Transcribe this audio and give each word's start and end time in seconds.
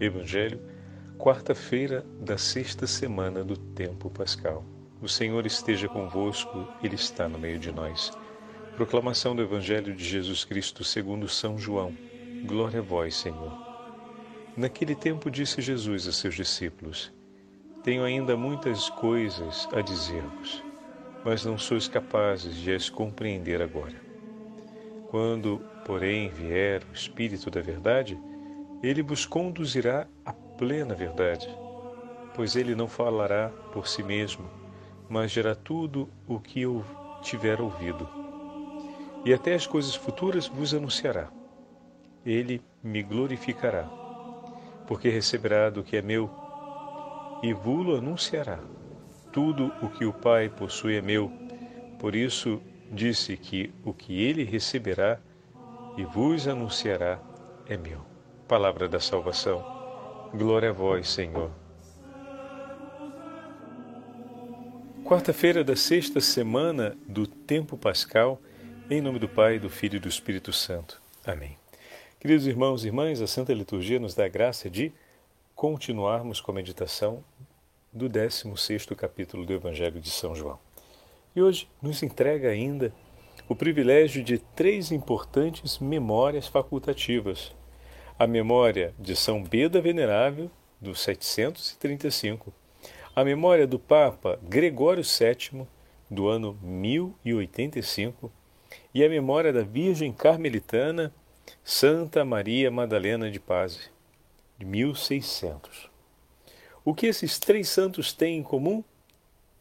Evangelho, 0.00 0.60
quarta-feira 1.16 2.04
da 2.20 2.36
sexta 2.36 2.84
semana 2.84 3.44
do 3.44 3.56
tempo 3.56 4.10
pascal. 4.10 4.64
O 5.00 5.08
Senhor 5.08 5.46
esteja 5.46 5.88
convosco, 5.88 6.66
Ele 6.82 6.96
está 6.96 7.28
no 7.28 7.38
meio 7.38 7.60
de 7.60 7.70
nós. 7.70 8.10
Proclamação 8.74 9.36
do 9.36 9.42
Evangelho 9.42 9.94
de 9.94 10.04
Jesus 10.04 10.44
Cristo 10.44 10.82
segundo 10.82 11.28
São 11.28 11.56
João. 11.56 11.96
Glória 12.44 12.80
a 12.80 12.82
vós, 12.82 13.14
Senhor. 13.14 13.56
Naquele 14.56 14.96
tempo 14.96 15.30
disse 15.30 15.62
Jesus 15.62 16.08
a 16.08 16.12
seus 16.12 16.34
discípulos: 16.34 17.12
Tenho 17.84 18.02
ainda 18.02 18.36
muitas 18.36 18.90
coisas 18.90 19.68
a 19.72 19.80
dizer-vos, 19.80 20.60
mas 21.24 21.44
não 21.44 21.56
sois 21.56 21.86
capazes 21.86 22.56
de 22.56 22.72
as 22.72 22.90
compreender 22.90 23.62
agora. 23.62 23.94
Quando, 25.08 25.60
porém, 25.86 26.30
vier 26.30 26.82
o 26.90 26.92
Espírito 26.92 27.48
da 27.48 27.60
Verdade, 27.60 28.18
ele 28.84 29.02
vos 29.02 29.24
conduzirá 29.24 30.06
à 30.26 30.32
plena 30.32 30.94
verdade, 30.94 31.48
pois 32.34 32.54
ele 32.54 32.74
não 32.74 32.86
falará 32.86 33.48
por 33.72 33.88
si 33.88 34.02
mesmo, 34.02 34.44
mas 35.08 35.30
dirá 35.30 35.54
tudo 35.54 36.06
o 36.28 36.38
que 36.38 36.60
eu 36.60 36.84
tiver 37.22 37.62
ouvido. 37.62 38.06
E 39.24 39.32
até 39.32 39.54
as 39.54 39.66
coisas 39.66 39.94
futuras 39.94 40.46
vos 40.48 40.74
anunciará. 40.74 41.30
Ele 42.26 42.60
me 42.82 43.02
glorificará, 43.02 43.84
porque 44.86 45.08
receberá 45.08 45.70
do 45.70 45.82
que 45.82 45.96
é 45.96 46.02
meu 46.02 46.30
e 47.42 47.54
vos 47.54 47.98
anunciará. 47.98 48.58
Tudo 49.32 49.72
o 49.80 49.88
que 49.88 50.04
o 50.04 50.12
Pai 50.12 50.50
possui 50.50 50.96
é 50.96 51.00
meu, 51.00 51.32
por 51.98 52.14
isso 52.14 52.60
disse 52.92 53.34
que 53.38 53.72
o 53.82 53.94
que 53.94 54.22
ele 54.22 54.44
receberá 54.44 55.18
e 55.96 56.04
vos 56.04 56.46
anunciará 56.46 57.18
é 57.66 57.78
meu. 57.78 58.13
Palavra 58.48 58.86
da 58.86 59.00
salvação. 59.00 59.64
Glória 60.34 60.68
a 60.68 60.72
vós, 60.72 61.08
Senhor. 61.08 61.50
Quarta-feira 65.02 65.64
da 65.64 65.74
sexta 65.74 66.20
semana 66.20 66.94
do 67.08 67.26
tempo 67.26 67.74
pascal, 67.78 68.38
em 68.90 69.00
nome 69.00 69.18
do 69.18 69.26
Pai, 69.26 69.58
do 69.58 69.70
Filho 69.70 69.96
e 69.96 70.00
do 70.00 70.08
Espírito 70.08 70.52
Santo. 70.52 71.00
Amém. 71.24 71.56
Queridos 72.20 72.46
irmãos 72.46 72.84
e 72.84 72.88
irmãs, 72.88 73.22
a 73.22 73.26
Santa 73.26 73.54
Liturgia 73.54 73.98
nos 73.98 74.14
dá 74.14 74.26
a 74.26 74.28
graça 74.28 74.68
de 74.68 74.92
continuarmos 75.54 76.38
com 76.38 76.50
a 76.50 76.54
meditação 76.54 77.24
do 77.90 78.10
16 78.10 78.84
capítulo 78.94 79.46
do 79.46 79.54
Evangelho 79.54 80.02
de 80.02 80.10
São 80.10 80.34
João. 80.34 80.58
E 81.34 81.40
hoje 81.40 81.66
nos 81.80 82.02
entrega 82.02 82.50
ainda 82.50 82.92
o 83.48 83.56
privilégio 83.56 84.22
de 84.22 84.36
três 84.36 84.92
importantes 84.92 85.78
memórias 85.78 86.46
facultativas 86.46 87.54
a 88.16 88.26
memória 88.28 88.94
de 88.98 89.16
São 89.16 89.42
Beda 89.42 89.80
Venerável, 89.80 90.48
do 90.80 90.94
735, 90.94 92.52
a 93.14 93.24
memória 93.24 93.66
do 93.66 93.78
Papa 93.78 94.38
Gregório 94.42 95.02
VII, 95.02 95.66
do 96.08 96.28
ano 96.28 96.56
1085, 96.62 98.30
e 98.94 99.04
a 99.04 99.08
memória 99.08 99.52
da 99.52 99.62
Virgem 99.62 100.12
Carmelitana 100.12 101.12
Santa 101.64 102.24
Maria 102.24 102.70
Madalena 102.70 103.30
de 103.30 103.40
Paz, 103.40 103.90
de 104.58 104.64
1600. 104.64 105.90
O 106.84 106.94
que 106.94 107.06
esses 107.06 107.38
três 107.38 107.68
santos 107.68 108.12
têm 108.12 108.38
em 108.38 108.42
comum? 108.42 108.84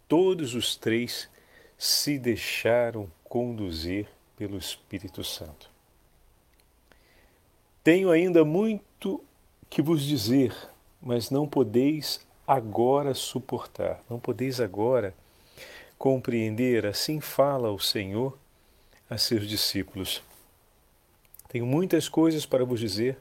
Todos 0.07 0.53
os 0.53 0.75
três 0.75 1.27
se 1.75 2.19
deixaram 2.19 3.09
conduzir 3.23 4.07
pelo 4.37 4.57
Espírito 4.57 5.23
Santo. 5.23 5.72
Tenho 7.83 8.09
ainda 8.09 8.45
muito 8.45 9.21
que 9.69 9.81
vos 9.81 10.01
dizer, 10.03 10.55
mas 11.01 11.29
não 11.29 11.45
podeis 11.45 12.25
agora 12.47 13.13
suportar, 13.13 14.01
não 14.09 14.19
podeis 14.19 14.61
agora 14.61 15.13
compreender. 15.97 16.85
Assim 16.85 17.19
fala 17.19 17.71
o 17.71 17.79
Senhor 17.79 18.37
a 19.09 19.17
seus 19.17 19.47
discípulos. 19.47 20.23
Tenho 21.49 21.65
muitas 21.65 22.07
coisas 22.07 22.45
para 22.45 22.63
vos 22.63 22.79
dizer, 22.79 23.17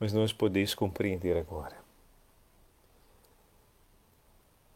mas 0.00 0.12
não 0.12 0.22
as 0.24 0.32
podeis 0.32 0.74
compreender 0.74 1.36
agora. 1.36 1.76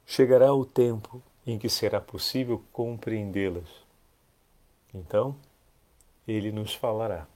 Chegará 0.07 0.53
o 0.55 0.65
tempo 0.65 1.23
em 1.47 1.59
que 1.59 1.69
será 1.69 2.01
possível 2.01 2.63
compreendê-las. 2.73 3.69
Então, 4.95 5.37
ele 6.27 6.53
nos 6.53 6.75
falará. 6.75 7.27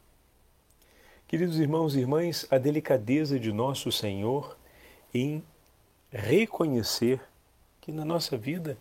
Queridos 1.26 1.58
irmãos 1.58 1.94
e 1.94 2.00
irmãs, 2.00 2.46
a 2.50 2.58
delicadeza 2.58 3.40
de 3.40 3.50
nosso 3.50 3.90
Senhor 3.90 4.56
em 5.12 5.42
reconhecer 6.10 7.18
que 7.80 7.90
na 7.90 8.04
nossa 8.04 8.36
vida 8.36 8.76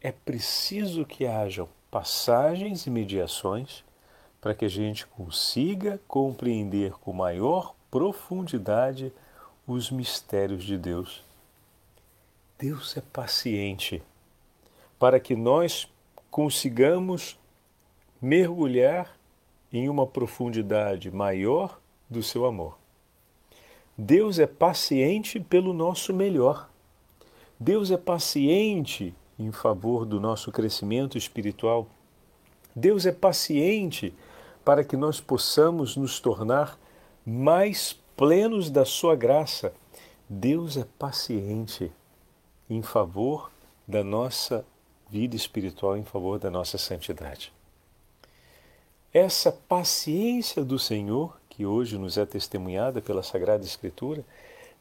é 0.00 0.10
preciso 0.10 1.04
que 1.04 1.26
hajam 1.26 1.68
passagens 1.90 2.86
e 2.86 2.90
mediações 2.90 3.84
para 4.40 4.54
que 4.54 4.64
a 4.64 4.68
gente 4.68 5.06
consiga 5.06 6.00
compreender 6.08 6.92
com 6.92 7.12
maior 7.12 7.74
profundidade 7.90 9.12
os 9.66 9.90
mistérios 9.90 10.64
de 10.64 10.78
Deus. 10.78 11.22
Deus 12.58 12.96
é 12.96 13.02
paciente 13.02 14.02
para 14.98 15.20
que 15.20 15.36
nós 15.36 15.86
consigamos 16.30 17.38
mergulhar 18.20 19.17
em 19.72 19.88
uma 19.88 20.06
profundidade 20.06 21.10
maior 21.10 21.80
do 22.08 22.22
seu 22.22 22.44
amor. 22.46 22.78
Deus 23.96 24.38
é 24.38 24.46
paciente 24.46 25.40
pelo 25.40 25.72
nosso 25.72 26.14
melhor. 26.14 26.70
Deus 27.58 27.90
é 27.90 27.96
paciente 27.96 29.14
em 29.38 29.50
favor 29.52 30.04
do 30.04 30.20
nosso 30.20 30.50
crescimento 30.52 31.18
espiritual. 31.18 31.86
Deus 32.74 33.06
é 33.06 33.12
paciente 33.12 34.14
para 34.64 34.84
que 34.84 34.96
nós 34.96 35.20
possamos 35.20 35.96
nos 35.96 36.20
tornar 36.20 36.78
mais 37.26 37.98
plenos 38.16 38.70
da 38.70 38.84
sua 38.84 39.16
graça. 39.16 39.72
Deus 40.28 40.76
é 40.76 40.86
paciente 40.98 41.90
em 42.70 42.82
favor 42.82 43.50
da 43.86 44.04
nossa 44.04 44.64
vida 45.08 45.34
espiritual, 45.34 45.96
em 45.96 46.04
favor 46.04 46.38
da 46.38 46.50
nossa 46.50 46.76
santidade. 46.78 47.57
Essa 49.12 49.50
paciência 49.50 50.62
do 50.62 50.78
Senhor, 50.78 51.40
que 51.48 51.64
hoje 51.64 51.96
nos 51.96 52.18
é 52.18 52.26
testemunhada 52.26 53.00
pela 53.00 53.22
Sagrada 53.22 53.64
Escritura, 53.64 54.22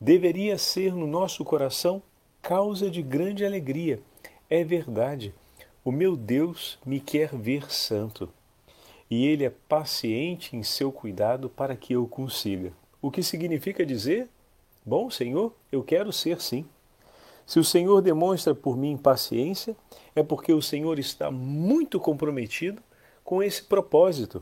deveria 0.02 0.58
ser 0.58 0.94
no 0.94 1.08
nosso 1.08 1.46
coração 1.46 2.04
causa 2.42 2.92
de 2.92 3.02
grande 3.02 3.46
alegria. 3.46 4.02
É 4.50 4.66
verdade, 4.66 5.34
o 5.82 5.94
meu 5.94 6.18
Deus 6.18 6.78
me 6.86 7.00
quer 7.00 7.34
ver 7.34 7.72
santo 7.72 8.30
e 9.10 9.26
Ele 9.26 9.46
é 9.46 9.50
paciente 9.50 10.58
em 10.58 10.62
seu 10.62 10.92
cuidado 10.92 11.48
para 11.48 11.78
que 11.78 11.94
eu 11.94 12.06
consiga. 12.06 12.74
O 13.02 13.09
que 13.09 13.24
significa 13.24 13.86
dizer? 13.86 14.28
Bom, 14.86 15.09
Senhor, 15.09 15.54
eu 15.72 15.82
quero 15.82 16.12
ser 16.12 16.42
sim. 16.42 16.66
Se 17.46 17.59
o 17.59 17.64
Senhor 17.64 18.02
demonstra 18.02 18.54
por 18.54 18.76
mim 18.76 18.98
paciência, 18.98 19.74
é 20.14 20.22
porque 20.22 20.52
o 20.52 20.62
Senhor 20.62 21.00
está 21.00 21.32
muito 21.32 21.98
comprometido 21.98 22.84
com 23.28 23.44
esse 23.44 23.62
propósito. 23.62 24.42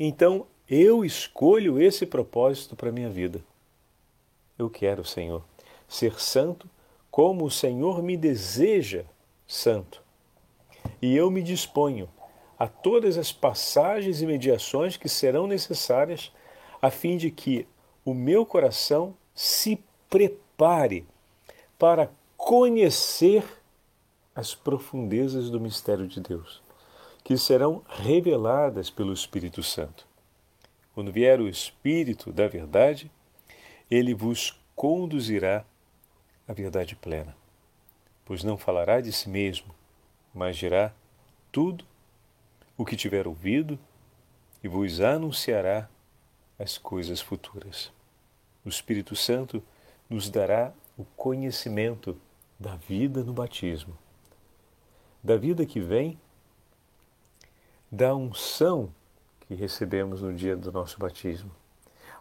Então, 0.00 0.46
eu 0.66 1.04
escolho 1.04 1.78
esse 1.78 2.06
propósito 2.06 2.74
para 2.74 2.88
a 2.88 2.92
minha 2.92 3.10
vida. 3.10 3.44
Eu 4.58 4.70
quero, 4.70 5.04
Senhor, 5.04 5.44
ser 5.86 6.18
santo 6.18 6.70
como 7.10 7.44
o 7.44 7.50
Senhor 7.50 8.02
me 8.02 8.16
deseja 8.16 9.04
santo. 9.46 10.02
E 11.02 11.14
eu 11.14 11.30
me 11.30 11.42
disponho 11.42 12.08
a 12.58 12.66
todas 12.66 13.18
as 13.18 13.30
passagens 13.30 14.22
e 14.22 14.26
mediações 14.26 14.96
que 14.96 15.06
serão 15.06 15.46
necessárias 15.46 16.32
a 16.80 16.90
fim 16.90 17.18
de 17.18 17.30
que 17.30 17.68
o 18.06 18.14
meu 18.14 18.46
coração 18.46 19.14
se 19.34 19.84
prepare 20.08 21.06
para 21.78 22.10
conhecer 22.38 23.44
as 24.34 24.54
profundezas 24.54 25.50
do 25.50 25.60
mistério 25.60 26.06
de 26.06 26.20
Deus 26.20 26.64
que 27.26 27.36
serão 27.36 27.82
reveladas 27.88 28.88
pelo 28.88 29.12
Espírito 29.12 29.60
Santo. 29.60 30.06
Quando 30.94 31.10
vier 31.10 31.40
o 31.40 31.48
Espírito 31.48 32.32
da 32.32 32.46
verdade, 32.46 33.10
ele 33.90 34.14
vos 34.14 34.56
conduzirá 34.76 35.64
à 36.46 36.52
verdade 36.52 36.94
plena, 36.94 37.36
pois 38.24 38.44
não 38.44 38.56
falará 38.56 39.00
de 39.00 39.10
si 39.10 39.28
mesmo, 39.28 39.74
mas 40.32 40.56
dirá 40.56 40.92
tudo 41.50 41.84
o 42.78 42.84
que 42.84 42.94
tiver 42.94 43.26
ouvido 43.26 43.76
e 44.62 44.68
vos 44.68 45.00
anunciará 45.00 45.90
as 46.56 46.78
coisas 46.78 47.20
futuras. 47.20 47.90
O 48.64 48.68
Espírito 48.68 49.16
Santo 49.16 49.60
nos 50.08 50.30
dará 50.30 50.72
o 50.96 51.04
conhecimento 51.16 52.16
da 52.56 52.76
vida 52.76 53.24
no 53.24 53.32
batismo, 53.32 53.98
da 55.24 55.36
vida 55.36 55.66
que 55.66 55.80
vem 55.80 56.16
da 57.90 58.14
unção 58.14 58.92
que 59.40 59.54
recebemos 59.54 60.22
no 60.22 60.34
dia 60.34 60.56
do 60.56 60.72
nosso 60.72 60.98
batismo, 60.98 61.50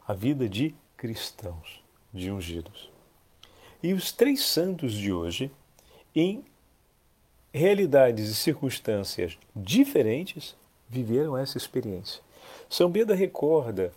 a 0.07 0.13
vida 0.13 0.47
de 0.47 0.75
cristãos. 0.95 1.83
de 2.13 2.31
ungidos. 2.31 2.89
E 3.83 3.91
os 3.91 4.13
três 4.13 4.41
santos 4.41 4.93
de 4.93 5.11
hoje, 5.11 5.51
em 6.15 6.45
realidades 7.53 8.29
e 8.29 8.35
circunstâncias 8.35 9.37
diferentes, 9.53 10.55
viveram 10.87 11.37
essa 11.37 11.57
experiência. 11.57 12.21
São 12.69 12.89
Beda 12.89 13.13
recorda 13.13 13.91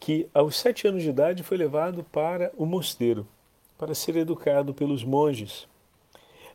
que 0.00 0.28
aos 0.34 0.56
sete 0.56 0.88
anos 0.88 1.02
de 1.02 1.10
idade 1.10 1.44
foi 1.44 1.56
levado 1.56 2.02
para 2.02 2.50
o 2.56 2.66
mosteiro 2.66 3.24
para 3.78 3.94
ser 3.94 4.16
educado 4.16 4.74
pelos 4.74 5.04
monges 5.04 5.68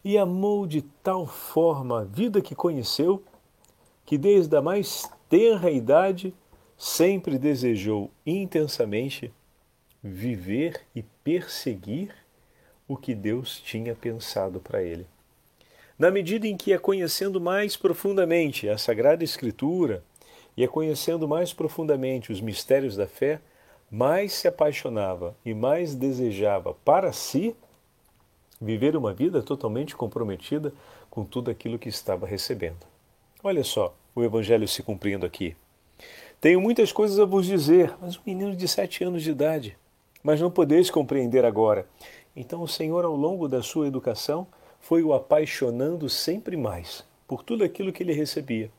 e 0.03 0.17
amou 0.17 0.67
de 0.67 0.81
tal 1.01 1.25
forma 1.25 2.01
a 2.01 2.03
vida 2.03 2.41
que 2.41 2.53
conheceu 2.53 3.23
que 4.05 4.17
desde 4.17 4.55
a 4.55 4.61
mais 4.61 5.09
tenra 5.29 5.71
idade 5.71 6.33
sempre 6.77 7.37
desejou 7.37 8.11
intensamente 8.25 9.33
viver 10.03 10.81
e 10.95 11.01
perseguir 11.23 12.13
o 12.87 12.95
que 12.95 13.15
Deus 13.15 13.59
tinha 13.59 13.95
pensado 13.95 14.59
para 14.59 14.83
ele. 14.83 15.07
Na 15.97 16.11
medida 16.11 16.45
em 16.45 16.55
que 16.55 16.71
ia 16.71 16.79
conhecendo 16.79 17.41
mais 17.41 17.75
profundamente 17.75 18.69
a 18.69 18.77
Sagrada 18.77 19.23
Escritura, 19.23 20.03
ia 20.55 20.67
conhecendo 20.67 21.27
mais 21.27 21.53
profundamente 21.53 22.31
os 22.31 22.41
mistérios 22.41 22.95
da 22.95 23.07
fé, 23.07 23.39
mais 23.89 24.33
se 24.33 24.47
apaixonava 24.47 25.35
e 25.45 25.53
mais 25.53 25.95
desejava 25.95 26.73
para 26.85 27.11
si 27.11 27.55
viver 28.59 28.95
uma 28.95 29.13
vida 29.13 29.41
totalmente 29.41 29.95
comprometida 29.95 30.73
com 31.09 31.23
tudo 31.23 31.49
aquilo 31.49 31.79
que 31.79 31.89
estava 31.89 32.27
recebendo. 32.27 32.94
Olha 33.47 33.63
só 33.63 33.95
o 34.15 34.23
Evangelho 34.23 34.67
se 34.67 34.81
cumprindo 34.81 35.23
aqui. 35.23 35.55
Tenho 36.41 36.59
muitas 36.59 36.91
coisas 36.91 37.19
a 37.19 37.25
vos 37.25 37.45
dizer, 37.45 37.95
mas 38.01 38.17
um 38.17 38.21
menino 38.25 38.55
de 38.55 38.67
sete 38.67 39.03
anos 39.03 39.21
de 39.21 39.29
idade, 39.29 39.77
mas 40.23 40.41
não 40.41 40.49
podeis 40.49 40.89
compreender 40.89 41.45
agora. 41.45 41.87
Então 42.35 42.63
o 42.63 42.67
Senhor, 42.67 43.05
ao 43.05 43.15
longo 43.15 43.47
da 43.47 43.61
sua 43.61 43.85
educação, 43.85 44.47
foi 44.79 45.03
o 45.03 45.13
apaixonando 45.13 46.09
sempre 46.09 46.57
mais 46.57 47.05
por 47.27 47.43
tudo 47.43 47.63
aquilo 47.63 47.93
que 47.93 48.01
ele 48.01 48.13
recebia. 48.13 48.71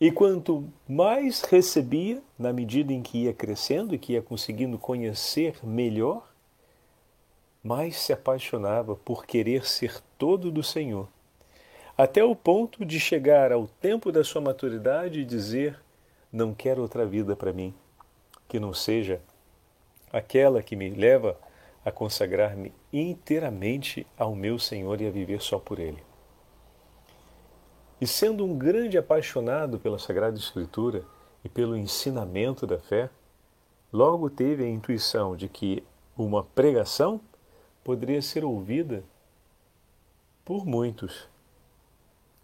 E 0.00 0.10
quanto 0.10 0.64
mais 0.88 1.42
recebia, 1.42 2.20
na 2.36 2.52
medida 2.52 2.92
em 2.92 3.00
que 3.00 3.26
ia 3.26 3.32
crescendo 3.32 3.94
e 3.94 3.98
que 3.98 4.14
ia 4.14 4.22
conseguindo 4.22 4.76
conhecer 4.76 5.54
melhor, 5.62 6.28
mais 7.62 7.94
se 7.94 8.12
apaixonava 8.12 8.96
por 8.96 9.24
querer 9.24 9.68
ser 9.68 10.02
todo 10.18 10.50
do 10.50 10.64
Senhor, 10.64 11.06
até 12.02 12.24
o 12.24 12.34
ponto 12.34 12.82
de 12.82 12.98
chegar 12.98 13.52
ao 13.52 13.66
tempo 13.66 14.10
da 14.10 14.24
sua 14.24 14.40
maturidade 14.40 15.20
e 15.20 15.24
dizer: 15.24 15.78
Não 16.32 16.54
quero 16.54 16.80
outra 16.80 17.04
vida 17.04 17.36
para 17.36 17.52
mim, 17.52 17.74
que 18.48 18.58
não 18.58 18.72
seja 18.72 19.20
aquela 20.10 20.62
que 20.62 20.74
me 20.74 20.88
leva 20.88 21.38
a 21.84 21.92
consagrar-me 21.92 22.72
inteiramente 22.90 24.06
ao 24.16 24.34
meu 24.34 24.58
Senhor 24.58 24.98
e 25.02 25.06
a 25.06 25.10
viver 25.10 25.42
só 25.42 25.58
por 25.58 25.78
Ele. 25.78 26.02
E 28.00 28.06
sendo 28.06 28.46
um 28.46 28.56
grande 28.56 28.96
apaixonado 28.96 29.78
pela 29.78 29.98
Sagrada 29.98 30.38
Escritura 30.38 31.04
e 31.44 31.50
pelo 31.50 31.76
ensinamento 31.76 32.66
da 32.66 32.78
fé, 32.78 33.10
logo 33.92 34.30
teve 34.30 34.64
a 34.64 34.68
intuição 34.68 35.36
de 35.36 35.50
que 35.50 35.84
uma 36.16 36.42
pregação 36.42 37.20
poderia 37.84 38.22
ser 38.22 38.42
ouvida 38.42 39.04
por 40.46 40.64
muitos. 40.64 41.29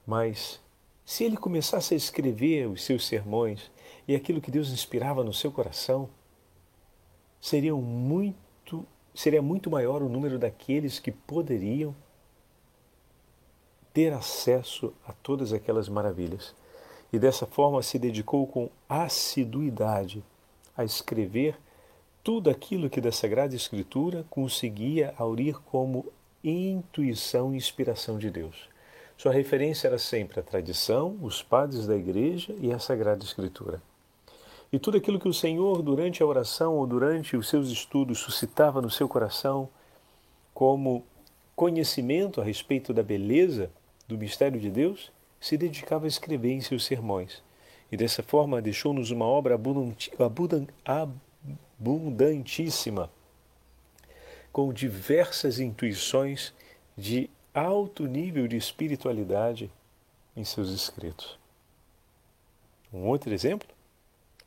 Mas 0.07 0.61
se 1.05 1.25
ele 1.25 1.37
começasse 1.37 1.95
a 1.95 1.97
escrever 1.97 2.69
os 2.69 2.85
seus 2.85 3.07
sermões 3.07 3.71
e 4.07 4.15
aquilo 4.15 4.41
que 4.41 4.51
Deus 4.51 4.71
inspirava 4.71 5.25
no 5.25 5.33
seu 5.33 5.51
coração, 5.51 6.09
seriam 7.41 7.81
muito, 7.81 8.87
seria 9.15 9.43
muito 9.43 9.71
maior 9.71 10.03
o 10.03 10.09
número 10.09 10.39
daqueles 10.39 10.99
que 10.99 11.11
poderiam 11.11 11.95
ter 13.93 14.13
acesso 14.13 14.93
a 15.07 15.13
todas 15.13 15.53
aquelas 15.53 15.89
maravilhas. 15.89 16.55
E 17.13 17.19
dessa 17.19 17.47
forma 17.47 17.83
se 17.83 17.99
dedicou 17.99 18.47
com 18.47 18.69
assiduidade 18.89 20.23
a 20.77 20.85
escrever 20.85 21.59
tudo 22.23 22.51
aquilo 22.51 22.91
que 22.91 23.01
da 23.01 23.13
Sagrada 23.13 23.55
Escritura 23.55 24.27
conseguia 24.29 25.15
aurir 25.17 25.59
como 25.61 26.13
intuição 26.43 27.55
e 27.55 27.57
inspiração 27.57 28.19
de 28.19 28.31
Deus. 28.31 28.69
Sua 29.17 29.33
referência 29.33 29.89
era 29.89 29.99
sempre 29.99 30.41
a 30.41 30.43
tradição, 30.43 31.19
os 31.23 31.43
padres 31.43 31.87
da 31.87 31.97
igreja 31.97 32.55
e 32.61 32.71
a 32.71 32.79
Sagrada 32.79 33.25
Escritura. 33.25 33.81
E 34.71 34.79
tudo 34.79 34.99
aquilo 34.99 35.19
que 35.19 35.29
o 35.29 35.33
Senhor, 35.33 35.81
durante 35.81 36.23
a 36.23 36.27
oração 36.27 36.75
ou 36.75 36.87
durante 36.87 37.35
os 37.37 37.49
seus 37.49 37.71
estudos, 37.71 38.19
suscitava 38.19 38.83
no 38.83 38.91
seu 38.91 39.09
coração 39.09 39.69
como 40.53 41.03
conhecimento 41.55 42.41
a 42.41 42.45
respeito 42.45 42.93
da 42.93 43.03
beleza 43.03 43.71
do 44.07 44.19
mistério 44.19 44.61
de 44.61 44.71
Deus, 44.71 45.11
se 45.41 45.57
dedicava 45.57 46.05
a 46.05 46.09
escrever 46.09 46.53
em 46.53 46.61
seus 46.61 46.85
sermões. 46.85 47.43
E 47.91 47.97
dessa 47.97 48.23
forma 48.23 48.61
deixou-nos 48.61 49.11
uma 49.11 49.25
obra 49.25 49.59
abundantíssima, 51.79 53.11
com 54.53 54.73
diversas 54.73 55.59
intuições 55.59 56.53
de 56.97 57.31
alto 57.57 58.07
nível 58.07 58.47
de 58.47 58.59
espiritualidade 58.59 59.73
em 60.37 60.45
seus 60.45 60.69
escritos. 60.69 61.39
Um 62.93 63.07
outro 63.07 63.33
exemplo 63.33 63.67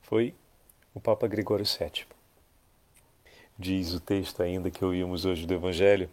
foi 0.04 0.36
o 0.94 1.00
Papa 1.00 1.28
Gregório 1.28 1.66
VII. 1.66 2.06
Diz 3.58 3.96
o 3.96 4.00
texto 4.00 4.44
ainda 4.44 4.70
que 4.70 4.86
ouvimos 4.86 5.26
hoje 5.26 5.48
do 5.48 5.54
Evangelho, 5.56 6.08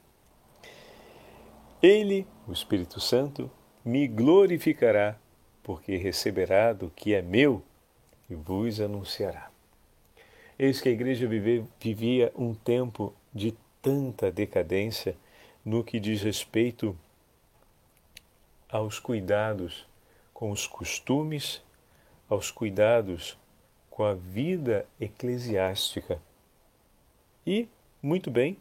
ele, 1.82 2.26
o 2.48 2.52
Espírito 2.52 2.98
Santo, 2.98 3.50
me 3.84 4.08
glorificará, 4.08 5.18
porque 5.62 5.96
receberá 5.96 6.72
do 6.72 6.88
que 6.88 7.14
é 7.14 7.20
meu 7.20 7.62
e 8.30 8.34
vos 8.34 8.80
anunciará. 8.80 9.50
Eis 10.58 10.80
que 10.80 10.88
a 10.88 10.92
igreja 10.92 11.28
vive, 11.28 11.62
vivia 11.78 12.32
um 12.34 12.54
tempo 12.54 13.12
de 13.34 13.54
tanta 13.82 14.32
decadência 14.32 15.14
no 15.66 15.82
que 15.82 15.98
diz 15.98 16.22
respeito 16.22 16.96
aos 18.68 19.00
cuidados 19.00 19.84
com 20.32 20.52
os 20.52 20.64
costumes, 20.64 21.60
aos 22.28 22.52
cuidados 22.52 23.36
com 23.90 24.04
a 24.04 24.14
vida 24.14 24.86
eclesiástica. 25.00 26.22
E, 27.44 27.68
muito 28.00 28.30
bem, 28.30 28.56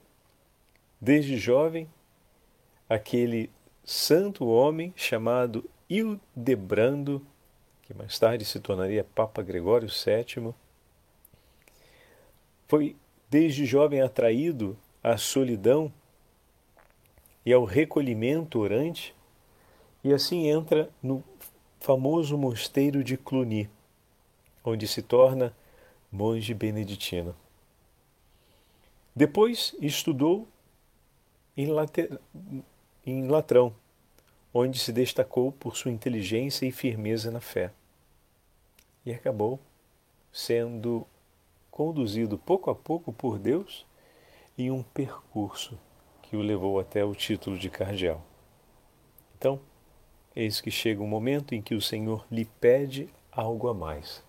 desde 1.00 1.38
jovem 1.38 1.88
aquele 2.90 3.52
santo 3.84 4.48
homem 4.48 4.92
chamado 4.96 5.64
Hildebrando, 5.88 7.24
que 7.84 7.94
mais 7.94 8.18
tarde 8.18 8.44
se 8.44 8.60
tornaria 8.60 9.04
Papa 9.04 9.44
Gregório 9.44 9.90
VII, 9.90 10.56
foi 12.68 12.96
desde 13.30 13.64
jovem 13.64 14.02
atraído 14.02 14.76
à 15.04 15.18
solidão 15.18 15.94
e 17.46 17.54
ao 17.54 17.64
recolhimento 17.64 18.60
orante, 18.60 19.16
e 20.04 20.12
assim 20.12 20.48
entra 20.48 20.90
no 21.02 21.24
famoso 21.80 22.38
mosteiro 22.38 23.04
de 23.04 23.16
Cluny, 23.16 23.70
onde 24.64 24.88
se 24.88 25.02
torna 25.02 25.56
monge 26.12 26.54
beneditino. 26.54 27.36
Depois 29.16 29.76
estudou 29.80 30.48
em, 31.56 31.68
Later 31.68 32.20
em 33.06 33.28
Latrão, 33.28 33.74
onde 34.54 34.80
se 34.80 34.92
destacou 34.92 35.52
por 35.52 35.78
sua 35.78 35.92
inteligência 35.92 36.66
e 36.66 36.72
firmeza 36.72 37.30
na 37.30 37.40
fé. 37.40 37.72
E 39.06 39.14
acabou 39.14 39.60
sendo 40.34 41.06
conduzido 41.70 42.38
pouco 42.38 42.72
a 42.72 42.76
pouco 42.76 43.14
por 43.14 43.38
Deus 43.38 43.86
em 44.58 44.72
um 44.72 44.82
percurso 44.82 45.78
que 46.30 46.36
o 46.36 46.42
levou 46.42 46.80
até 46.80 47.04
o 47.04 47.16
título 47.16 47.58
de 47.58 47.70
cardeal. 47.70 48.22
Então, 49.38 49.60
eis 50.36 50.62
que 50.62 50.72
chega 50.72 51.02
um 51.02 51.08
momento 51.08 51.56
em 51.56 51.62
que 51.62 51.76
o 51.76 51.82
Senhor 51.82 52.26
lhe 52.32 52.46
pede 52.46 53.10
algo 53.32 53.68
a 53.68 53.74
mais. 53.74 54.24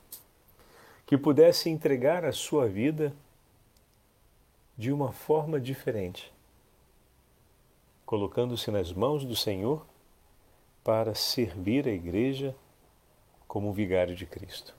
Que 1.06 1.16
pudesse 1.16 1.68
entregar 1.68 2.24
a 2.24 2.32
sua 2.32 2.68
vida 2.68 3.12
de 4.76 4.92
uma 4.92 5.12
forma 5.12 5.60
diferente 5.60 6.34
colocando-se 8.06 8.70
nas 8.70 8.92
mãos 8.92 9.24
do 9.24 9.34
Senhor 9.34 9.84
para 10.84 11.12
servir 11.16 11.88
a 11.88 11.90
Igreja 11.90 12.54
como 13.48 13.72
vigário 13.72 14.14
de 14.14 14.24
Cristo. 14.24 14.74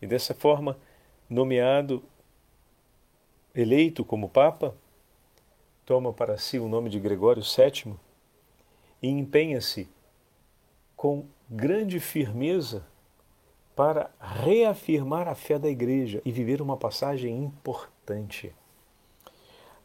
E 0.00 0.06
dessa 0.06 0.34
forma, 0.34 0.78
nomeado, 1.28 2.04
eleito 3.54 4.04
como 4.04 4.28
Papa, 4.28 4.76
toma 5.86 6.12
para 6.12 6.36
si 6.36 6.58
o 6.58 6.68
nome 6.68 6.90
de 6.90 6.98
Gregório 6.98 7.42
VII 7.42 7.94
e 9.00 9.08
empenha-se 9.08 9.88
com 10.96 11.24
grande 11.48 12.00
firmeza 12.00 12.84
para 13.76 14.10
reafirmar 14.20 15.28
a 15.28 15.34
fé 15.36 15.60
da 15.60 15.70
Igreja 15.70 16.20
e 16.24 16.32
viver 16.32 16.60
uma 16.60 16.76
passagem 16.76 17.38
importante. 17.38 18.52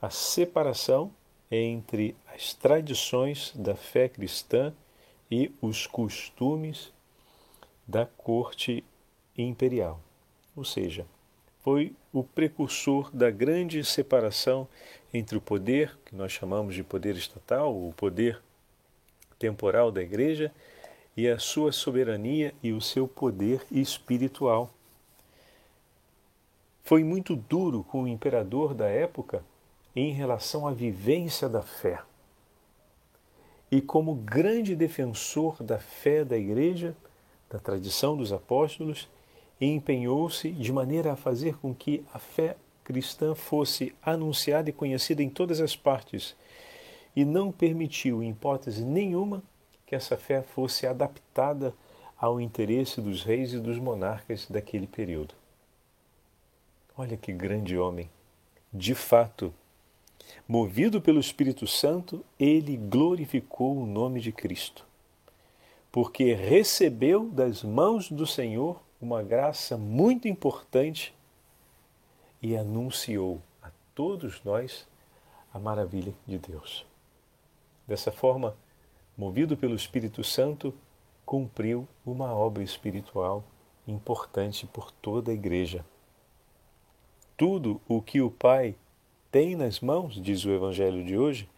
a 0.01 0.09
separação 0.09 1.11
entre 1.51 2.15
as 2.33 2.55
tradições 2.55 3.53
da 3.53 3.75
fé 3.75 4.09
cristã 4.09 4.73
e 5.29 5.53
os 5.61 5.85
costumes 5.85 6.91
da 7.87 8.07
corte 8.07 8.83
imperial. 9.37 9.99
Ou 10.55 10.65
seja, 10.65 11.05
foi 11.59 11.93
o 12.11 12.23
precursor 12.23 13.11
da 13.15 13.29
grande 13.29 13.83
separação 13.83 14.67
entre 15.13 15.37
o 15.37 15.41
poder, 15.41 15.97
que 16.05 16.15
nós 16.15 16.31
chamamos 16.31 16.75
de 16.75 16.83
poder 16.83 17.15
estatal, 17.15 17.75
o 17.75 17.93
poder 17.93 18.41
temporal 19.37 19.91
da 19.91 20.01
igreja, 20.01 20.51
e 21.15 21.27
a 21.27 21.37
sua 21.37 21.71
soberania 21.71 22.53
e 22.63 22.71
o 22.71 22.79
seu 22.79 23.07
poder 23.07 23.61
espiritual. 23.71 24.71
Foi 26.83 27.03
muito 27.03 27.35
duro 27.35 27.83
com 27.83 28.03
o 28.03 28.07
imperador 28.07 28.73
da 28.73 28.87
época 28.87 29.43
em 29.95 30.13
relação 30.13 30.67
à 30.67 30.71
vivência 30.71 31.49
da 31.49 31.61
fé. 31.61 32.01
E 33.69 33.81
como 33.81 34.15
grande 34.15 34.75
defensor 34.75 35.61
da 35.63 35.77
fé 35.77 36.25
da 36.25 36.37
igreja, 36.37 36.95
da 37.49 37.59
tradição 37.59 38.17
dos 38.17 38.33
apóstolos, 38.33 39.09
empenhou-se 39.59 40.49
de 40.49 40.71
maneira 40.71 41.13
a 41.13 41.15
fazer 41.15 41.55
com 41.57 41.73
que 41.73 42.03
a 42.13 42.19
fé 42.19 42.55
cristã 42.91 43.33
fosse 43.33 43.95
anunciada 44.01 44.69
e 44.69 44.73
conhecida 44.73 45.23
em 45.23 45.29
todas 45.29 45.61
as 45.61 45.77
partes, 45.77 46.35
e 47.15 47.23
não 47.23 47.49
permitiu, 47.49 48.21
em 48.21 48.31
hipótese 48.31 48.83
nenhuma, 48.83 49.41
que 49.85 49.95
essa 49.95 50.17
fé 50.17 50.41
fosse 50.41 50.85
adaptada 50.85 51.73
ao 52.17 52.41
interesse 52.41 52.99
dos 52.99 53.23
reis 53.23 53.53
e 53.53 53.59
dos 53.59 53.79
monarcas 53.79 54.45
daquele 54.49 54.87
período. 54.87 55.33
Olha 56.97 57.15
que 57.15 57.31
grande 57.31 57.77
homem! 57.77 58.09
De 58.73 58.93
fato, 58.93 59.53
movido 60.45 61.01
pelo 61.01 61.19
Espírito 61.19 61.65
Santo, 61.65 62.25
ele 62.37 62.75
glorificou 62.75 63.77
o 63.77 63.85
nome 63.85 64.19
de 64.19 64.33
Cristo, 64.33 64.85
porque 65.89 66.33
recebeu 66.33 67.29
das 67.29 67.63
mãos 67.63 68.11
do 68.11 68.27
Senhor 68.27 68.81
uma 69.01 69.23
graça 69.23 69.77
muito 69.77 70.27
importante 70.27 71.13
e 72.41 72.55
anunciou 72.55 73.41
a 73.61 73.69
todos 73.93 74.43
nós 74.43 74.87
a 75.53 75.59
maravilha 75.59 76.13
de 76.25 76.37
Deus. 76.37 76.85
Dessa 77.87 78.11
forma, 78.11 78.55
movido 79.17 79.55
pelo 79.57 79.75
Espírito 79.75 80.23
Santo, 80.23 80.73
cumpriu 81.25 81.87
uma 82.05 82.33
obra 82.33 82.63
espiritual 82.63 83.43
importante 83.87 84.65
por 84.67 84.91
toda 84.91 85.31
a 85.31 85.33
igreja. 85.33 85.85
Tudo 87.37 87.81
o 87.87 88.01
que 88.01 88.21
o 88.21 88.31
Pai 88.31 88.75
tem 89.31 89.55
nas 89.55 89.79
mãos, 89.79 90.21
diz 90.21 90.45
o 90.45 90.51
Evangelho 90.51 91.03
de 91.03 91.17
hoje, 91.17 91.49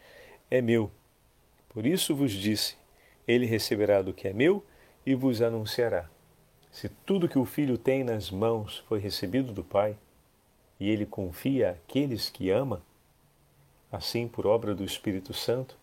é 0.49 0.61
meu. 0.61 0.91
Por 1.69 1.85
isso 1.85 2.15
vos 2.15 2.31
disse: 2.31 2.77
Ele 3.27 3.45
receberá 3.45 4.01
do 4.01 4.13
que 4.13 4.27
é 4.27 4.33
meu 4.33 4.63
e 5.05 5.15
vos 5.15 5.41
anunciará. 5.41 6.09
Se 6.71 6.89
tudo 6.89 7.27
que 7.27 7.37
o 7.37 7.45
Filho 7.45 7.77
tem 7.77 8.03
nas 8.03 8.31
mãos 8.31 8.79
foi 8.87 8.99
recebido 8.99 9.51
do 9.51 9.63
Pai, 9.63 9.97
e 10.79 10.89
ele 10.89 11.05
confia 11.05 11.71
àqueles 11.71 12.29
que 12.29 12.49
ama, 12.49 12.81
assim, 13.91 14.27
por 14.27 14.45
obra 14.45 14.73
do 14.73 14.83
Espírito 14.83 15.33
Santo, 15.33 15.77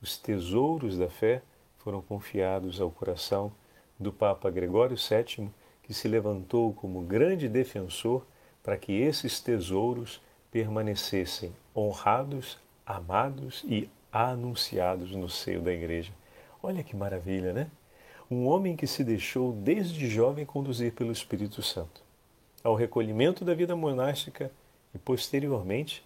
os 0.00 0.16
tesouros 0.16 0.96
da 0.96 1.08
fé 1.08 1.42
foram 1.78 2.00
confiados 2.00 2.80
ao 2.80 2.90
coração 2.90 3.52
do 3.98 4.12
Papa 4.12 4.50
Gregório 4.50 4.96
VII, 4.96 5.50
que 5.82 5.94
se 5.94 6.08
levantou 6.08 6.72
como 6.72 7.00
grande 7.02 7.48
defensor 7.48 8.24
para 8.62 8.76
que 8.76 8.92
esses 8.92 9.40
tesouros 9.40 10.20
permanecessem 10.50 11.52
honrados, 11.74 12.58
amados 12.84 13.64
e 13.66 13.88
anunciados 14.12 15.10
no 15.12 15.28
seio 15.28 15.60
da 15.60 15.72
Igreja. 15.72 16.12
Olha 16.62 16.82
que 16.82 16.96
maravilha, 16.96 17.52
né? 17.52 17.70
Um 18.30 18.46
homem 18.46 18.74
que 18.74 18.86
se 18.86 19.04
deixou 19.04 19.52
desde 19.52 20.08
jovem 20.08 20.44
conduzir 20.44 20.92
pelo 20.92 21.12
Espírito 21.12 21.62
Santo 21.62 22.05
ao 22.66 22.74
recolhimento 22.74 23.44
da 23.44 23.54
vida 23.54 23.76
monástica 23.76 24.50
e, 24.92 24.98
posteriormente, 24.98 26.04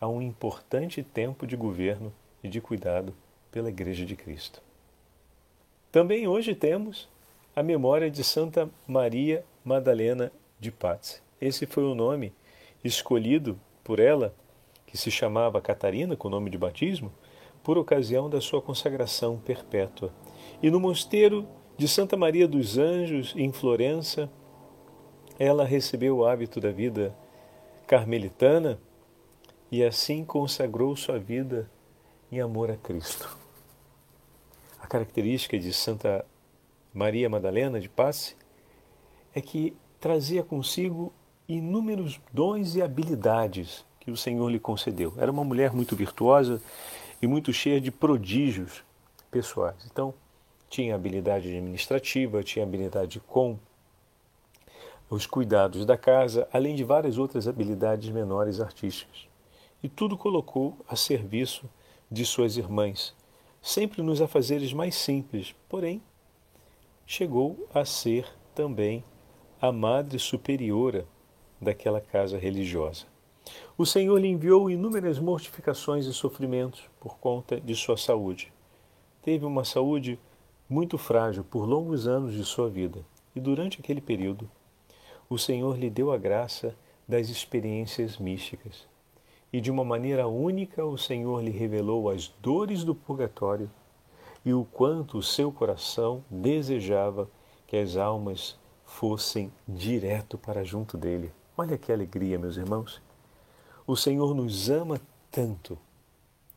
a 0.00 0.08
um 0.08 0.22
importante 0.22 1.02
tempo 1.02 1.46
de 1.46 1.54
governo 1.54 2.10
e 2.42 2.48
de 2.48 2.62
cuidado 2.62 3.14
pela 3.50 3.68
Igreja 3.68 4.06
de 4.06 4.16
Cristo. 4.16 4.62
Também 5.92 6.26
hoje 6.26 6.54
temos 6.54 7.10
a 7.54 7.62
memória 7.62 8.10
de 8.10 8.24
Santa 8.24 8.70
Maria 8.86 9.44
Madalena 9.62 10.32
de 10.58 10.72
Pazzi. 10.72 11.20
Esse 11.38 11.66
foi 11.66 11.84
o 11.84 11.94
nome 11.94 12.32
escolhido 12.82 13.60
por 13.84 14.00
ela, 14.00 14.34
que 14.86 14.96
se 14.96 15.10
chamava 15.10 15.60
Catarina, 15.60 16.16
com 16.16 16.28
o 16.28 16.30
nome 16.30 16.48
de 16.48 16.56
batismo, 16.56 17.12
por 17.62 17.76
ocasião 17.76 18.30
da 18.30 18.40
sua 18.40 18.62
consagração 18.62 19.36
perpétua. 19.36 20.10
E 20.62 20.70
no 20.70 20.80
mosteiro 20.80 21.46
de 21.76 21.86
Santa 21.86 22.16
Maria 22.16 22.48
dos 22.48 22.78
Anjos, 22.78 23.34
em 23.36 23.52
Florença, 23.52 24.30
ela 25.38 25.64
recebeu 25.64 26.18
o 26.18 26.26
hábito 26.26 26.60
da 26.60 26.70
vida 26.70 27.14
carmelitana 27.86 28.78
e 29.70 29.82
assim 29.82 30.24
consagrou 30.24 30.94
sua 30.96 31.18
vida 31.18 31.70
em 32.30 32.40
amor 32.40 32.70
a 32.70 32.76
Cristo. 32.76 33.36
A 34.80 34.86
característica 34.86 35.58
de 35.58 35.72
Santa 35.72 36.24
Maria 36.92 37.28
Madalena 37.28 37.80
de 37.80 37.88
Passe 37.88 38.36
é 39.34 39.40
que 39.40 39.76
trazia 39.98 40.42
consigo 40.42 41.12
inúmeros 41.48 42.20
dons 42.32 42.74
e 42.74 42.82
habilidades 42.82 43.84
que 44.00 44.10
o 44.10 44.16
Senhor 44.16 44.48
lhe 44.48 44.58
concedeu. 44.58 45.14
Era 45.16 45.30
uma 45.30 45.44
mulher 45.44 45.72
muito 45.72 45.94
virtuosa 45.94 46.60
e 47.20 47.26
muito 47.26 47.52
cheia 47.52 47.80
de 47.80 47.90
prodígios 47.90 48.82
pessoais. 49.30 49.86
Então, 49.90 50.12
tinha 50.68 50.94
habilidade 50.94 51.48
administrativa, 51.48 52.42
tinha 52.42 52.64
habilidade 52.64 53.20
com 53.20 53.58
os 55.14 55.26
cuidados 55.26 55.84
da 55.84 55.94
casa, 55.94 56.48
além 56.50 56.74
de 56.74 56.82
várias 56.82 57.18
outras 57.18 57.46
habilidades 57.46 58.08
menores 58.08 58.60
artísticas. 58.60 59.28
E 59.82 59.88
tudo 59.88 60.16
colocou 60.16 60.74
a 60.88 60.96
serviço 60.96 61.68
de 62.10 62.24
suas 62.24 62.56
irmãs, 62.56 63.14
sempre 63.60 64.00
nos 64.00 64.22
afazeres 64.22 64.72
mais 64.72 64.94
simples, 64.94 65.54
porém, 65.68 66.02
chegou 67.04 67.68
a 67.74 67.84
ser 67.84 68.26
também 68.54 69.04
a 69.60 69.70
madre 69.70 70.18
superiora 70.18 71.06
daquela 71.60 72.00
casa 72.00 72.38
religiosa. 72.38 73.04
O 73.76 73.84
Senhor 73.84 74.18
lhe 74.18 74.28
enviou 74.28 74.70
inúmeras 74.70 75.18
mortificações 75.18 76.06
e 76.06 76.14
sofrimentos 76.14 76.88
por 76.98 77.18
conta 77.18 77.60
de 77.60 77.76
sua 77.76 77.98
saúde. 77.98 78.50
Teve 79.20 79.44
uma 79.44 79.64
saúde 79.64 80.18
muito 80.70 80.96
frágil 80.96 81.44
por 81.44 81.68
longos 81.68 82.06
anos 82.06 82.32
de 82.32 82.44
sua 82.46 82.70
vida, 82.70 83.04
e 83.36 83.40
durante 83.40 83.78
aquele 83.78 84.00
período, 84.00 84.48
o 85.32 85.38
Senhor 85.38 85.78
lhe 85.78 85.88
deu 85.88 86.12
a 86.12 86.18
graça 86.18 86.76
das 87.08 87.30
experiências 87.30 88.18
místicas 88.18 88.86
e 89.50 89.62
de 89.62 89.70
uma 89.70 89.82
maneira 89.82 90.28
única 90.28 90.84
o 90.84 90.98
Senhor 90.98 91.42
lhe 91.42 91.50
revelou 91.50 92.10
as 92.10 92.28
dores 92.42 92.84
do 92.84 92.94
purgatório 92.94 93.70
e 94.44 94.52
o 94.52 94.66
quanto 94.66 95.16
o 95.16 95.22
seu 95.22 95.50
coração 95.50 96.22
desejava 96.30 97.30
que 97.66 97.78
as 97.78 97.96
almas 97.96 98.58
fossem 98.84 99.50
direto 99.66 100.36
para 100.36 100.62
junto 100.64 100.98
dele. 100.98 101.32
Olha 101.56 101.78
que 101.78 101.90
alegria, 101.90 102.38
meus 102.38 102.58
irmãos. 102.58 103.00
O 103.86 103.96
Senhor 103.96 104.34
nos 104.34 104.68
ama 104.68 105.00
tanto 105.30 105.78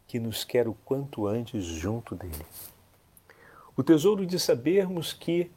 que 0.06 0.20
nos 0.20 0.44
quer 0.44 0.68
o 0.68 0.74
quanto 0.84 1.28
antes 1.28 1.64
junto 1.64 2.14
dele. 2.14 2.46
O 3.78 3.82
tesouro 3.82 4.26
de 4.26 4.38
sabermos 4.38 5.14
que 5.14 5.50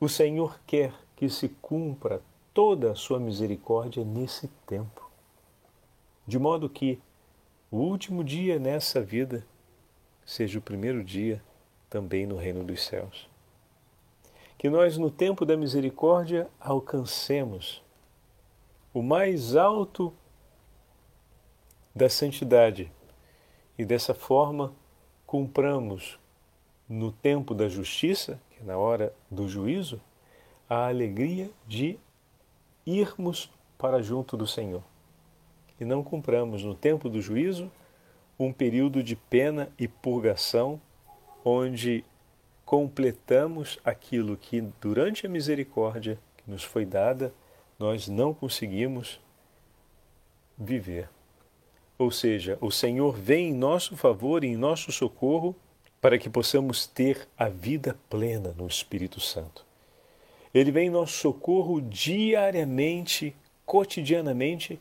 o 0.00 0.08
Senhor 0.08 0.58
quer 0.66 0.92
que 1.22 1.28
se 1.28 1.48
cumpra 1.48 2.20
toda 2.52 2.90
a 2.90 2.96
sua 2.96 3.20
misericórdia 3.20 4.04
nesse 4.04 4.48
tempo 4.66 5.08
de 6.26 6.36
modo 6.36 6.68
que 6.68 7.00
o 7.70 7.76
último 7.76 8.24
dia 8.24 8.58
nessa 8.58 9.00
vida 9.00 9.46
seja 10.26 10.58
o 10.58 10.62
primeiro 10.62 11.04
dia 11.04 11.40
também 11.88 12.26
no 12.26 12.36
reino 12.36 12.64
dos 12.64 12.84
céus. 12.84 13.30
Que 14.58 14.68
nós, 14.68 14.98
no 14.98 15.12
tempo 15.12 15.46
da 15.46 15.56
misericórdia, 15.56 16.50
alcancemos 16.58 17.80
o 18.92 19.00
mais 19.00 19.54
alto 19.54 20.12
da 21.94 22.08
santidade 22.08 22.90
e 23.78 23.84
dessa 23.84 24.12
forma 24.12 24.74
cumpramos 25.24 26.18
no 26.88 27.12
tempo 27.12 27.54
da 27.54 27.68
justiça, 27.68 28.40
que 28.50 28.60
é 28.60 28.64
na 28.64 28.76
hora 28.76 29.14
do 29.30 29.48
juízo, 29.48 30.00
a 30.72 30.88
alegria 30.88 31.50
de 31.68 31.98
irmos 32.86 33.52
para 33.76 34.02
junto 34.02 34.38
do 34.38 34.46
Senhor 34.46 34.82
e 35.78 35.84
não 35.84 36.02
cumpramos 36.02 36.64
no 36.64 36.74
tempo 36.74 37.10
do 37.10 37.20
juízo 37.20 37.70
um 38.38 38.50
período 38.50 39.02
de 39.02 39.14
pena 39.14 39.70
e 39.78 39.86
purgação, 39.86 40.80
onde 41.44 42.02
completamos 42.64 43.78
aquilo 43.84 44.34
que 44.34 44.62
durante 44.80 45.26
a 45.26 45.28
misericórdia 45.28 46.18
que 46.38 46.50
nos 46.50 46.64
foi 46.64 46.86
dada, 46.86 47.34
nós 47.78 48.08
não 48.08 48.32
conseguimos 48.32 49.20
viver. 50.56 51.06
ou 51.98 52.10
seja, 52.10 52.56
o 52.62 52.70
Senhor 52.70 53.14
vem 53.14 53.50
em 53.50 53.54
nosso 53.54 53.94
favor 53.94 54.42
e 54.42 54.46
em 54.46 54.56
nosso 54.56 54.90
socorro 54.90 55.54
para 56.00 56.18
que 56.18 56.30
possamos 56.30 56.86
ter 56.86 57.28
a 57.36 57.50
vida 57.50 57.94
plena 58.08 58.54
no 58.56 58.66
Espírito 58.66 59.20
Santo. 59.20 59.70
Ele 60.54 60.70
vem 60.70 60.88
em 60.88 60.90
nosso 60.90 61.14
socorro 61.14 61.80
diariamente, 61.80 63.34
cotidianamente, 63.64 64.80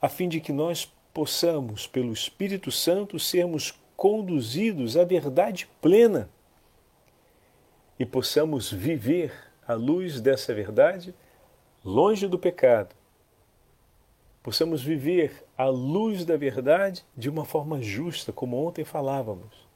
a 0.00 0.08
fim 0.08 0.28
de 0.28 0.40
que 0.40 0.52
nós 0.52 0.92
possamos, 1.12 1.86
pelo 1.86 2.12
Espírito 2.12 2.70
Santo, 2.70 3.18
sermos 3.18 3.74
conduzidos 3.96 4.96
à 4.96 5.04
verdade 5.04 5.68
plena 5.80 6.30
e 7.98 8.06
possamos 8.06 8.70
viver 8.70 9.32
à 9.66 9.74
luz 9.74 10.20
dessa 10.20 10.54
verdade, 10.54 11.14
longe 11.84 12.28
do 12.28 12.38
pecado. 12.38 12.94
Possamos 14.42 14.82
viver 14.82 15.44
à 15.56 15.66
luz 15.66 16.24
da 16.24 16.36
verdade 16.36 17.04
de 17.16 17.28
uma 17.28 17.44
forma 17.44 17.82
justa, 17.82 18.32
como 18.32 18.56
ontem 18.64 18.84
falávamos. 18.84 19.66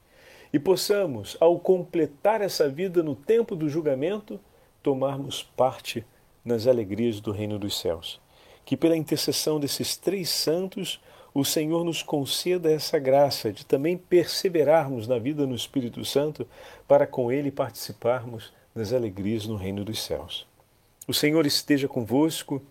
E 0.53 0.57
possamos, 0.57 1.35
ao 1.39 1.59
completar 1.59 2.41
essa 2.41 2.69
vida 2.69 3.03
no 3.03 3.15
tempo 3.15 3.55
do 3.55 3.67
julgamento, 3.67 4.39
tomarmos 4.83 5.41
parte 5.41 6.05
nas 6.43 6.67
alegrias 6.67 7.21
do 7.21 7.31
reino 7.31 7.57
dos 7.57 7.79
céus. 7.79 8.19
Que 8.65 8.77
pela 8.77 8.97
intercessão 8.97 9.59
desses 9.59 9.95
três 9.95 10.29
santos, 10.29 11.01
o 11.33 11.43
Senhor 11.43 11.83
nos 11.83 12.03
conceda 12.03 12.71
essa 12.71 12.99
graça 12.99 13.51
de 13.51 13.65
também 13.65 13.97
perseverarmos 13.97 15.07
na 15.07 15.17
vida 15.17 15.47
no 15.47 15.55
Espírito 15.55 16.03
Santo 16.05 16.47
para 16.87 17.07
com 17.07 17.31
Ele 17.31 17.49
participarmos 17.49 18.53
das 18.75 18.93
alegrias 18.93 19.47
no 19.47 19.55
reino 19.55 19.83
dos 19.83 20.03
céus. 20.03 20.45
O 21.07 21.13
Senhor 21.13 21.45
esteja 21.45 21.87
convosco, 21.87 22.61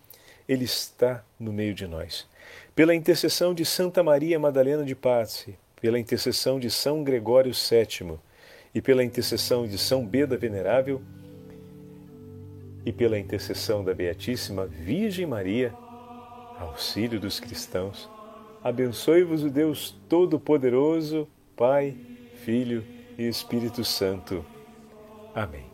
Ele 0.47 0.65
está 0.65 1.23
no 1.39 1.51
meio 1.51 1.73
de 1.73 1.87
nós. 1.87 2.27
Pela 2.75 2.95
intercessão 2.95 3.53
de 3.53 3.65
Santa 3.65 4.01
Maria 4.01 4.39
Madalena 4.39 4.85
de 4.85 4.95
Pazzi, 4.95 5.57
pela 5.79 5.99
intercessão 5.99 6.59
de 6.59 6.71
São 6.71 7.03
Gregório 7.03 7.51
VII 7.51 8.17
e 8.73 8.81
pela 8.81 9.03
intercessão 9.03 9.67
de 9.67 9.77
São 9.77 10.05
Beda 10.05 10.37
Venerável 10.37 11.01
e 12.85 12.91
pela 12.91 13.19
intercessão 13.19 13.83
da 13.83 13.93
Beatíssima 13.93 14.65
Virgem 14.65 15.25
Maria, 15.25 15.73
auxílio 16.59 17.19
dos 17.19 17.39
cristãos, 17.39 18.09
Abençoe-vos 18.63 19.43
o 19.43 19.49
Deus 19.49 19.93
Todo-Poderoso, 20.07 21.27
Pai, 21.53 21.97
Filho 22.45 22.85
e 23.17 23.27
Espírito 23.27 23.83
Santo. 23.83 24.45
Amém. 25.35 25.72